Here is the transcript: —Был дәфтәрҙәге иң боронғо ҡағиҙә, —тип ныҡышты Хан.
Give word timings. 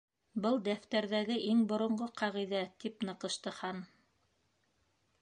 —Был 0.45 0.55
дәфтәрҙәге 0.67 1.37
иң 1.51 1.61
боронғо 1.73 2.09
ҡағиҙә, 2.23 2.65
—тип 2.81 3.09
ныҡышты 3.11 3.57
Хан. 3.63 3.87